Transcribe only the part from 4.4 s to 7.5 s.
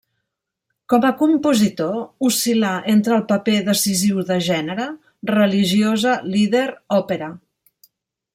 gènere, religiosa, lieder, òpera.